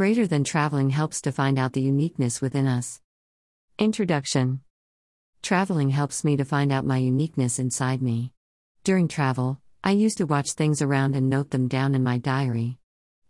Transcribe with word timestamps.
Greater 0.00 0.26
than 0.26 0.44
traveling 0.44 0.88
helps 0.88 1.20
to 1.20 1.30
find 1.30 1.58
out 1.58 1.74
the 1.74 1.82
uniqueness 1.82 2.40
within 2.40 2.66
us. 2.66 3.02
Introduction 3.78 4.62
Traveling 5.42 5.90
helps 5.90 6.24
me 6.24 6.38
to 6.38 6.44
find 6.46 6.72
out 6.72 6.86
my 6.86 6.96
uniqueness 6.96 7.58
inside 7.58 8.00
me. 8.00 8.32
During 8.82 9.08
travel, 9.08 9.60
I 9.84 9.90
used 9.90 10.16
to 10.16 10.24
watch 10.24 10.52
things 10.52 10.80
around 10.80 11.16
and 11.16 11.28
note 11.28 11.50
them 11.50 11.68
down 11.68 11.94
in 11.94 12.02
my 12.02 12.16
diary. 12.16 12.78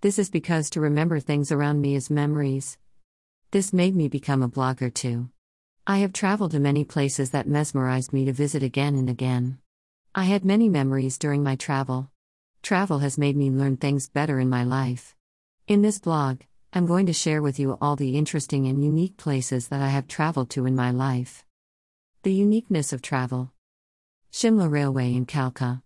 This 0.01 0.17
is 0.17 0.31
because 0.31 0.71
to 0.71 0.81
remember 0.81 1.19
things 1.19 1.51
around 1.51 1.81
me 1.81 1.97
is 1.97 2.09
memories. 2.09 2.79
This 3.51 3.73
made 3.73 3.97
me 3.97 4.07
become 4.07 4.41
a 4.41 4.49
blogger 4.49 4.95
too. 4.95 5.29
I 5.89 5.99
have 5.99 6.13
traveled 6.13 6.53
to 6.53 6.61
many 6.61 6.85
places 6.85 7.31
that 7.31 7.49
mesmerized 7.49 8.13
me 8.13 8.27
to 8.27 8.33
visit 8.33 8.63
again 8.63 8.95
and 8.95 9.11
again. 9.11 9.59
I 10.15 10.23
had 10.23 10.45
many 10.45 10.69
memories 10.69 11.19
during 11.19 11.43
my 11.43 11.57
travel. 11.57 12.13
Travel 12.63 13.01
has 13.01 13.19
made 13.19 13.37
me 13.37 13.51
learn 13.51 13.77
things 13.77 14.09
better 14.09 14.39
in 14.39 14.49
my 14.49 14.63
life. 14.63 15.17
In 15.67 15.83
this 15.83 15.99
blog, 15.99 16.43
I'm 16.73 16.87
going 16.87 17.07
to 17.07 17.13
share 17.13 17.43
with 17.43 17.59
you 17.59 17.77
all 17.81 17.97
the 17.97 18.17
interesting 18.17 18.69
and 18.69 18.85
unique 18.85 19.17
places 19.17 19.67
that 19.69 19.83
I 19.83 19.89
have 19.89 20.07
traveled 20.07 20.51
to 20.51 20.67
in 20.67 20.77
my 20.77 20.93
life. 20.93 21.45
The 22.23 22.33
uniqueness 22.33 22.93
of 22.93 23.03
travel. 23.03 23.53
Shimla 24.33 24.71
Railway 24.71 25.13
in 25.13 25.27
Kalka. 25.27 25.83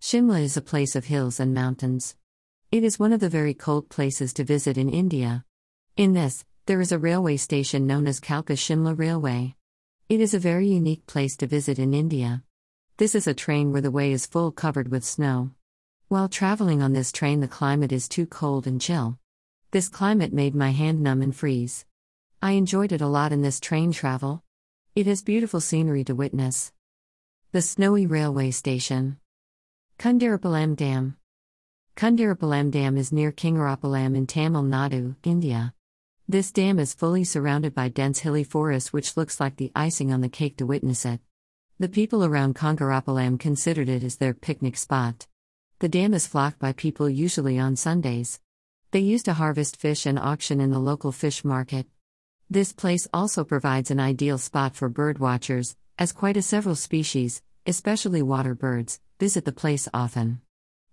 Shimla 0.00 0.40
is 0.40 0.56
a 0.56 0.62
place 0.62 0.96
of 0.96 1.04
hills 1.04 1.38
and 1.38 1.52
mountains. 1.52 2.16
It 2.72 2.84
is 2.84 2.98
one 2.98 3.12
of 3.12 3.20
the 3.20 3.28
very 3.28 3.52
cold 3.52 3.90
places 3.90 4.32
to 4.34 4.44
visit 4.44 4.78
in 4.78 4.88
India. 4.88 5.44
In 5.98 6.14
this, 6.14 6.42
there 6.64 6.80
is 6.80 6.90
a 6.90 6.98
railway 6.98 7.36
station 7.36 7.86
known 7.86 8.06
as 8.06 8.18
Kalka 8.18 8.54
Shimla 8.54 8.98
Railway. 8.98 9.56
It 10.08 10.22
is 10.22 10.32
a 10.32 10.38
very 10.38 10.68
unique 10.68 11.06
place 11.06 11.36
to 11.36 11.46
visit 11.46 11.78
in 11.78 11.92
India. 11.92 12.42
This 12.96 13.14
is 13.14 13.26
a 13.26 13.34
train 13.34 13.72
where 13.72 13.82
the 13.82 13.90
way 13.90 14.12
is 14.12 14.24
full 14.24 14.52
covered 14.52 14.88
with 14.88 15.04
snow. 15.04 15.50
While 16.08 16.30
traveling 16.30 16.80
on 16.80 16.94
this 16.94 17.12
train, 17.12 17.40
the 17.40 17.46
climate 17.46 17.92
is 17.92 18.08
too 18.08 18.24
cold 18.24 18.66
and 18.66 18.80
chill. 18.80 19.18
This 19.70 19.90
climate 19.90 20.32
made 20.32 20.54
my 20.54 20.70
hand 20.70 21.02
numb 21.02 21.20
and 21.20 21.36
freeze. 21.36 21.84
I 22.40 22.52
enjoyed 22.52 22.90
it 22.90 23.02
a 23.02 23.06
lot 23.06 23.32
in 23.32 23.42
this 23.42 23.60
train 23.60 23.92
travel. 23.92 24.42
It 24.94 25.06
has 25.06 25.20
beautiful 25.20 25.60
scenery 25.60 26.04
to 26.04 26.14
witness. 26.14 26.72
The 27.52 27.60
Snowy 27.60 28.06
Railway 28.06 28.50
Station. 28.50 29.18
Kundirapalam 29.98 30.74
Dam. 30.74 31.18
Kundirapalam 31.96 32.70
Dam 32.70 32.96
is 32.96 33.12
near 33.12 33.30
Kingarapalam 33.30 34.16
in 34.16 34.26
Tamil 34.26 34.62
Nadu, 34.62 35.16
India. 35.22 35.74
This 36.26 36.50
dam 36.50 36.78
is 36.78 36.94
fully 36.94 37.24
surrounded 37.24 37.74
by 37.74 37.90
dense 37.90 38.20
hilly 38.20 38.44
forest 38.44 38.94
which 38.94 39.18
looks 39.18 39.38
like 39.38 39.56
the 39.56 39.70
icing 39.74 40.10
on 40.10 40.22
the 40.22 40.30
cake 40.30 40.56
to 40.56 40.66
witness 40.66 41.04
it. 41.04 41.20
The 41.78 41.90
people 41.90 42.24
around 42.24 42.54
Kongarapalam 42.54 43.38
considered 43.38 43.90
it 43.90 44.02
as 44.02 44.16
their 44.16 44.32
picnic 44.32 44.78
spot. 44.78 45.26
The 45.80 45.90
dam 45.90 46.14
is 46.14 46.26
flocked 46.26 46.58
by 46.58 46.72
people 46.72 47.10
usually 47.10 47.58
on 47.58 47.76
Sundays. 47.76 48.40
They 48.90 49.00
used 49.00 49.26
to 49.26 49.34
harvest 49.34 49.76
fish 49.76 50.06
and 50.06 50.18
auction 50.18 50.62
in 50.62 50.70
the 50.70 50.78
local 50.78 51.12
fish 51.12 51.44
market. 51.44 51.86
This 52.48 52.72
place 52.72 53.06
also 53.12 53.44
provides 53.44 53.90
an 53.90 54.00
ideal 54.00 54.38
spot 54.38 54.74
for 54.74 54.88
bird 54.88 55.18
watchers, 55.18 55.76
as 55.98 56.12
quite 56.12 56.38
a 56.38 56.42
several 56.42 56.74
species, 56.74 57.42
especially 57.66 58.22
water 58.22 58.54
birds, 58.54 58.98
visit 59.20 59.44
the 59.44 59.52
place 59.52 59.88
often. 59.92 60.40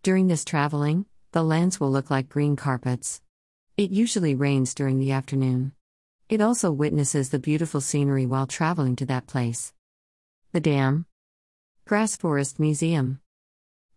During 0.04 0.28
this 0.28 0.44
traveling, 0.44 1.06
the 1.32 1.42
lands 1.42 1.80
will 1.80 1.90
look 1.90 2.12
like 2.12 2.28
green 2.28 2.58
carpets. 2.58 3.22
It 3.78 3.92
usually 3.92 4.36
rains 4.36 4.74
during 4.74 5.00
the 5.00 5.14
afternoon. 5.14 5.72
It 6.28 6.42
also 6.42 6.74
witnesses 6.74 7.30
the 7.30 7.40
beautiful 7.40 7.80
scenery 7.80 8.26
while 8.26 8.48
traveling 8.48 8.98
to 8.98 9.06
that 9.06 9.28
place. 9.28 9.72
The 10.52 10.60
Dam 10.60 11.06
Gass 11.88 12.18
Forest 12.18 12.60
Museum 12.60 13.22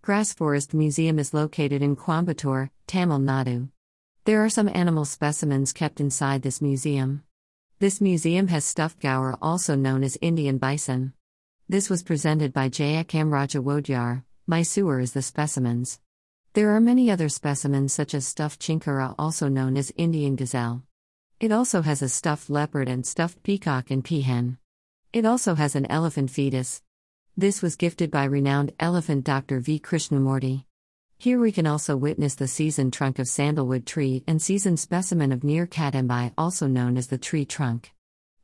Gass 0.07 0.33
Forest 0.33 0.73
Museum 0.73 1.19
is 1.19 1.35
located 1.35 1.83
in 1.83 1.97
Coimbatore, 1.97 2.71
Tamil 2.87 3.19
Nadu. 3.19 3.71
There 4.29 4.45
are 4.45 4.51
some 4.51 4.69
animal 4.69 5.07
specimens 5.07 5.73
kept 5.73 6.01
inside 6.01 6.43
this 6.43 6.61
museum. 6.61 7.23
This 7.79 7.99
museum 7.99 8.49
has 8.49 8.63
stuffed 8.63 9.01
gaur, 9.01 9.39
also 9.41 9.75
known 9.75 10.05
as 10.05 10.19
Indian 10.21 10.59
bison. 10.59 11.15
This 11.67 11.89
was 11.89 12.03
presented 12.03 12.53
by 12.53 12.69
Jayachamaraja 12.69 13.65
Wadiyar. 13.65 14.25
Mysore 14.47 15.01
is 15.01 15.15
the 15.15 15.23
specimens. 15.23 15.99
There 16.53 16.77
are 16.77 16.79
many 16.79 17.11
other 17.11 17.31
specimens, 17.31 17.95
such 17.95 18.13
as 18.13 18.27
stuffed 18.27 18.61
chinkara, 18.61 19.15
also 19.19 19.49
known 19.49 19.79
as 19.79 19.95
Indian 19.97 20.37
gazelle. 20.37 20.83
It 21.41 21.51
also 21.51 21.81
has 21.81 22.03
a 22.03 22.09
stuffed 22.11 22.51
leopard 22.51 22.87
and 22.87 23.07
stuffed 23.07 23.43
peacock 23.43 23.91
and 23.91 24.05
peahen. 24.05 24.59
It 25.11 25.25
also 25.25 25.55
has 25.55 25.75
an 25.75 25.87
elephant 25.87 26.29
fetus. 26.31 26.83
This 27.35 27.63
was 27.63 27.77
gifted 27.77 28.11
by 28.11 28.25
renowned 28.25 28.75
elephant 28.79 29.25
Dr. 29.25 29.59
V. 29.61 29.81
Krishnamurti. 29.81 30.65
Here 31.21 31.41
we 31.41 31.51
can 31.51 31.67
also 31.67 31.97
witness 31.97 32.37
the 32.37 32.47
seasoned 32.47 32.93
trunk 32.93 33.19
of 33.19 33.27
sandalwood 33.27 33.87
tree 33.87 34.23
and 34.29 34.41
seasoned 34.41 34.79
specimen 34.79 35.33
of 35.33 35.43
near 35.43 35.67
Kadambai, 35.67 36.33
also 36.39 36.69
known 36.69 36.97
as 36.97 37.09
the 37.09 37.19
tree 37.19 37.45
trunk. 37.45 37.91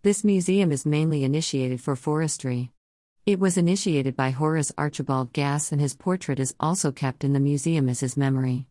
This 0.03 0.25
museum 0.25 0.73
is 0.73 0.85
mainly 0.85 1.23
initiated 1.23 1.81
for 1.81 1.95
forestry. 1.95 2.73
It 3.27 3.39
was 3.39 3.57
initiated 3.57 4.17
by 4.17 4.31
Horace 4.31 4.73
Archibald 4.77 5.33
Gass, 5.33 5.71
and 5.71 5.81
his 5.81 5.95
portrait 5.95 6.41
is 6.41 6.57
also 6.59 6.91
kept 6.91 7.23
in 7.23 7.33
the 7.33 7.39
museum 7.39 7.89
as 7.89 8.01
his 8.01 8.17
memory. 8.17 8.67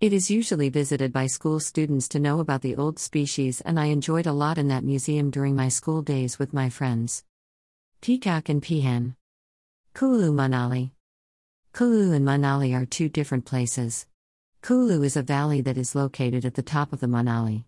It 0.00 0.14
is 0.14 0.30
usually 0.30 0.70
visited 0.70 1.12
by 1.12 1.26
school 1.26 1.60
students 1.60 2.08
to 2.08 2.18
know 2.18 2.40
about 2.40 2.62
the 2.62 2.76
old 2.76 2.98
species, 2.98 3.60
and 3.60 3.78
I 3.78 3.86
enjoyed 3.86 4.26
a 4.26 4.32
lot 4.32 4.56
in 4.56 4.68
that 4.68 4.82
museum 4.82 5.28
during 5.28 5.54
my 5.54 5.68
school 5.68 6.00
days 6.00 6.38
with 6.38 6.54
my 6.54 6.70
friends. 6.70 7.22
Peacock 8.00 8.48
and 8.48 8.62
Peahen. 8.62 9.14
Kulu 9.92 10.32
Manali. 10.32 10.92
Kulu 11.74 12.12
and 12.12 12.22
Manali 12.22 12.76
are 12.76 12.84
two 12.84 13.08
different 13.08 13.46
places. 13.46 14.06
Kulu 14.60 15.02
is 15.02 15.16
a 15.16 15.22
valley 15.22 15.62
that 15.62 15.78
is 15.78 15.94
located 15.94 16.44
at 16.44 16.52
the 16.52 16.62
top 16.62 16.92
of 16.92 17.00
the 17.00 17.06
Manali. 17.06 17.64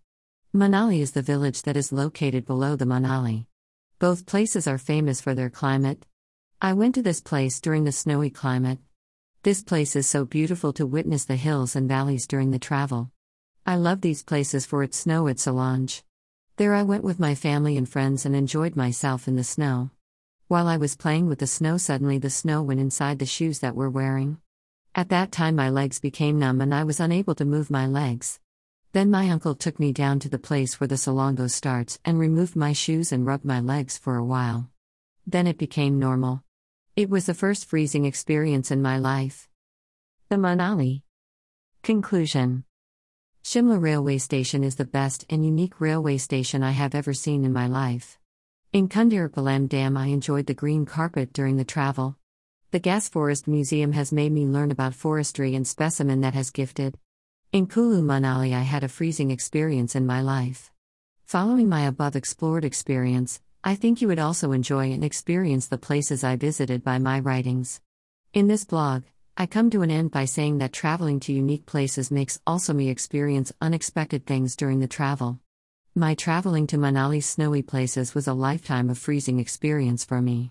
Manali 0.55 1.01
is 1.01 1.13
the 1.13 1.23
village 1.23 1.63
that 1.63 1.75
is 1.75 1.91
located 1.91 2.45
below 2.45 2.77
the 2.77 2.85
Manali. 2.85 3.47
Both 3.99 4.27
places 4.27 4.69
are 4.69 4.77
famous 4.77 5.23
for 5.23 5.35
their 5.35 5.49
climate. 5.49 6.05
I 6.61 6.75
went 6.75 6.95
to 6.97 7.03
this 7.03 7.23
place 7.23 7.63
during 7.63 7.85
the 7.85 7.93
snowy 7.93 8.29
climate. 8.29 8.79
This 9.43 9.63
place 9.63 9.97
is 9.97 10.07
so 10.07 10.27
beautiful 10.27 10.75
to 10.75 10.85
witness 10.85 11.25
the 11.25 11.37
hills 11.37 11.75
and 11.75 11.89
valleys 11.89 12.27
during 12.27 12.51
the 12.51 12.59
travel. 12.59 13.11
I 13.65 13.77
love 13.77 14.03
these 14.03 14.23
places 14.23 14.67
for 14.67 14.83
its 14.83 14.99
snow 14.99 15.29
at 15.29 15.37
Solang. 15.37 16.03
There 16.59 16.75
I 16.75 16.83
went 16.83 17.05
with 17.05 17.19
my 17.19 17.35
family 17.35 17.79
and 17.79 17.89
friends 17.89 18.27
and 18.27 18.37
enjoyed 18.37 18.77
myself 18.77 19.27
in 19.27 19.37
the 19.37 19.45
snow. 19.45 19.89
While 20.47 20.69
I 20.69 20.77
was 20.77 20.95
playing 20.95 21.27
with 21.27 21.39
the 21.39 21.47
snow, 21.47 21.79
suddenly 21.79 22.19
the 22.19 22.29
snow 22.29 22.63
went 22.63 22.79
inside 22.79 23.19
the 23.19 23.25
shoes 23.25 23.61
that 23.61 23.75
we're 23.75 23.89
wearing. 23.89 24.37
At 24.95 25.09
that 25.09 25.33
time, 25.33 25.57
my 25.57 25.71
legs 25.71 26.01
became 26.01 26.39
numb 26.39 26.61
and 26.61 26.75
I 26.75 26.85
was 26.85 27.01
unable 27.01 27.35
to 27.37 27.47
move 27.47 27.71
my 27.71 27.87
legs. 27.87 28.41
Then 28.93 29.11
my 29.11 29.31
uncle 29.31 29.55
took 29.55 29.81
me 29.81 29.91
down 29.91 30.21
to 30.21 30.29
the 30.29 30.39
place 30.39 30.79
where 30.79 30.87
the 30.87 30.97
salongo 30.97 31.51
starts 31.51 31.99
and 32.05 32.19
removed 32.19 32.57
my 32.57 32.75
shoes 32.75 33.11
and 33.11 33.25
rubbed 33.25 33.47
my 33.47 33.59
legs 33.59 33.97
for 33.97 34.17
a 34.17 34.25
while. 34.25 34.69
Then 35.27 35.47
it 35.47 35.57
became 35.57 35.99
normal. 35.99 36.45
It 36.95 37.09
was 37.09 37.25
the 37.25 37.33
first 37.33 37.65
freezing 37.65 38.05
experience 38.05 38.71
in 38.71 38.83
my 38.83 38.99
life. 38.99 39.49
The 40.29 40.37
Manali. 40.37 41.03
Conclusion 41.83 42.65
Shimla 43.43 43.81
Railway 43.81 44.19
Station 44.19 44.63
is 44.63 44.77
the 44.77 44.85
best 44.85 45.25
and 45.31 45.43
unique 45.43 45.81
railway 45.81 46.19
station 46.19 46.63
I 46.63 46.73
have 46.73 46.95
ever 46.95 47.15
seen 47.15 47.47
in 47.47 47.53
my 47.55 47.67
life. 47.67 48.19
In 48.75 48.89
Kundirapalam 48.89 49.69
Dam, 49.69 49.97
I 49.97 50.07
enjoyed 50.07 50.47
the 50.47 50.53
green 50.53 50.85
carpet 50.85 51.33
during 51.33 51.59
the 51.59 51.65
travel. 51.65 52.17
The 52.73 52.81
Gass 52.81 53.09
Forest 53.09 53.47
Museum 53.47 53.93
has 53.93 54.11
made 54.11 54.33
me 54.33 54.47
learn 54.47 54.73
about 54.73 54.97
forestry 54.97 55.55
and 55.55 55.65
specimen 55.65 56.23
that 56.23 56.35
has 56.35 56.51
gifted. 56.51 56.99
In 57.53 57.69
Kulu 57.69 58.03
Manali, 58.03 58.53
I 58.53 58.63
had 58.63 58.83
a 58.83 58.89
freezing 58.89 59.31
experience 59.31 59.95
in 59.95 60.07
my 60.07 60.23
life. 60.23 60.73
Following 61.25 61.69
my 61.69 61.83
above 61.83 62.17
explored 62.17 62.65
experience, 62.65 63.41
I 63.63 63.77
think 63.77 64.03
you 64.03 64.09
would 64.09 64.19
also 64.19 64.51
enjoy 64.51 64.91
and 64.91 65.05
experience 65.05 65.69
the 65.69 65.79
places 65.79 66.25
I 66.25 66.35
visited 66.35 66.83
by 66.83 66.99
my 66.99 67.21
writings. 67.21 67.81
In 68.33 68.49
this 68.49 68.65
blog, 68.65 69.05
I 69.37 69.47
come 69.47 69.71
to 69.71 69.83
an 69.83 69.91
end 69.93 70.11
by 70.11 70.25
saying 70.25 70.59
that 70.59 70.73
traveling 70.73 71.21
to 71.21 71.33
unique 71.33 71.67
places 71.67 72.11
makes 72.11 72.41
also 72.45 72.73
me 72.73 72.89
experience 72.89 73.53
unexpected 73.61 74.27
things 74.27 74.57
during 74.57 74.81
the 74.81 74.89
travel. 74.89 75.39
My 75.97 76.17
traveling 76.17 76.67
to 76.69 76.77
Manali's 76.77 77.25
snowy 77.25 77.63
places 77.63 78.17
was 78.17 78.27
a 78.27 78.35
lifetime 78.35 78.91
of 78.91 78.99
freezing 78.99 79.39
experience 79.39 80.05
for 80.05 80.21
me. 80.21 80.51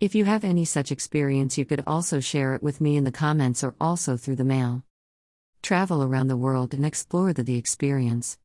If 0.00 0.14
you 0.14 0.24
have 0.24 0.44
any 0.44 0.64
such 0.64 0.90
experience, 0.90 1.58
you 1.58 1.66
could 1.66 1.84
also 1.86 2.20
share 2.20 2.54
it 2.54 2.62
with 2.62 2.80
me 2.80 2.96
in 2.96 3.04
the 3.04 3.12
comments 3.12 3.62
or 3.62 3.74
also 3.78 4.16
through 4.16 4.36
the 4.36 4.44
mail. 4.44 4.84
Travel 5.62 6.02
around 6.02 6.28
the 6.28 6.38
world 6.38 6.72
and 6.72 6.86
explore 6.86 7.34
the, 7.34 7.42
the 7.42 7.58
experience. 7.58 8.36